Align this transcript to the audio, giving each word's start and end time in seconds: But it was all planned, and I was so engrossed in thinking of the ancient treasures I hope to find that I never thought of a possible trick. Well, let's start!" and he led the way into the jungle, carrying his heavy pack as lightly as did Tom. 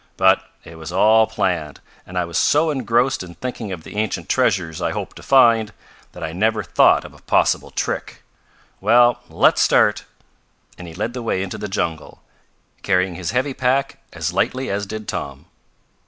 But 0.17 0.49
it 0.63 0.77
was 0.79 0.91
all 0.91 1.27
planned, 1.27 1.79
and 2.07 2.17
I 2.17 2.25
was 2.25 2.35
so 2.39 2.71
engrossed 2.71 3.21
in 3.21 3.35
thinking 3.35 3.71
of 3.71 3.83
the 3.83 3.97
ancient 3.97 4.29
treasures 4.29 4.81
I 4.81 4.93
hope 4.93 5.13
to 5.13 5.21
find 5.21 5.71
that 6.13 6.23
I 6.23 6.33
never 6.33 6.63
thought 6.63 7.05
of 7.05 7.13
a 7.13 7.21
possible 7.21 7.69
trick. 7.69 8.23
Well, 8.79 9.21
let's 9.29 9.61
start!" 9.61 10.05
and 10.75 10.87
he 10.87 10.95
led 10.95 11.13
the 11.13 11.21
way 11.21 11.43
into 11.43 11.59
the 11.59 11.67
jungle, 11.69 12.23
carrying 12.81 13.13
his 13.13 13.29
heavy 13.29 13.53
pack 13.53 13.99
as 14.11 14.33
lightly 14.33 14.71
as 14.71 14.87
did 14.87 15.07
Tom. 15.07 15.45